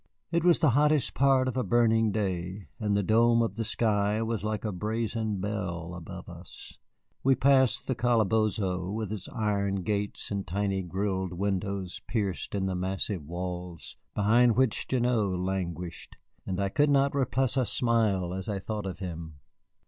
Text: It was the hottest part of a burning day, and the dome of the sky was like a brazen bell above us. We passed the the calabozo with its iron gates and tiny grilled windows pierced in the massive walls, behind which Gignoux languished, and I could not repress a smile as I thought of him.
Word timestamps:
It 0.31 0.43
was 0.43 0.59
the 0.59 0.71
hottest 0.71 1.13
part 1.13 1.47
of 1.47 1.55
a 1.55 1.63
burning 1.63 2.11
day, 2.11 2.69
and 2.79 2.97
the 2.97 3.03
dome 3.03 3.43
of 3.43 3.53
the 3.53 3.63
sky 3.63 4.19
was 4.23 4.43
like 4.43 4.65
a 4.65 4.71
brazen 4.71 5.39
bell 5.39 5.93
above 5.93 6.27
us. 6.27 6.79
We 7.23 7.35
passed 7.35 7.85
the 7.85 7.93
the 7.93 8.01
calabozo 8.01 8.89
with 8.91 9.11
its 9.11 9.29
iron 9.29 9.83
gates 9.83 10.31
and 10.31 10.47
tiny 10.47 10.81
grilled 10.81 11.33
windows 11.33 12.01
pierced 12.07 12.55
in 12.55 12.65
the 12.65 12.73
massive 12.73 13.27
walls, 13.27 13.95
behind 14.15 14.55
which 14.55 14.87
Gignoux 14.87 15.37
languished, 15.37 16.15
and 16.47 16.59
I 16.59 16.69
could 16.69 16.89
not 16.89 17.13
repress 17.13 17.55
a 17.55 17.63
smile 17.63 18.33
as 18.33 18.49
I 18.49 18.57
thought 18.57 18.87
of 18.87 18.97
him. 18.97 19.35